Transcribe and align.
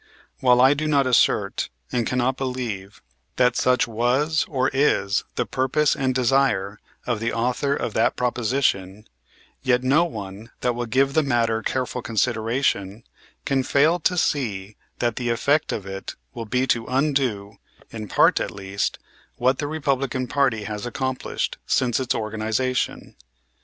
While 0.39 0.61
I 0.61 0.73
do 0.73 0.87
not 0.87 1.05
assert 1.05 1.69
and 1.91 2.07
cannot 2.07 2.35
believe 2.35 3.03
that 3.35 3.55
such 3.55 3.87
was 3.87 4.45
or 4.49 4.69
is 4.69 5.23
the 5.35 5.45
purpose 5.45 5.95
and 5.95 6.15
desire 6.15 6.79
of 7.05 7.19
the 7.19 7.31
author 7.31 7.75
of 7.75 7.93
that 7.93 8.15
proposition, 8.15 9.07
yet 9.61 9.83
no 9.83 10.03
one 10.05 10.49
that 10.61 10.73
will 10.73 10.87
give 10.87 11.13
the 11.13 11.21
matter 11.21 11.61
careful 11.61 12.01
consideration 12.01 13.03
can 13.45 13.61
fail 13.61 13.99
to 13.99 14.17
see 14.17 14.75
that 14.97 15.17
the 15.17 15.29
effect 15.29 15.71
of 15.71 15.85
it 15.85 16.15
will 16.33 16.45
be 16.47 16.65
to 16.65 16.87
undo, 16.87 17.59
in 17.91 18.07
part 18.07 18.39
at 18.39 18.49
least, 18.49 18.97
what 19.35 19.59
the 19.59 19.67
Republican 19.67 20.25
party 20.25 20.63
has 20.63 20.83
accomplished 20.87 21.59
since 21.67 21.99
its 21.99 22.15
organization. 22.15 23.15